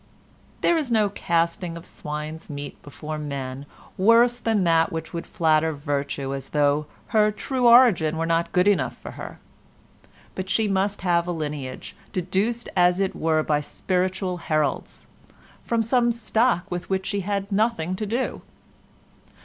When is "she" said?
10.49-10.67, 17.05-17.19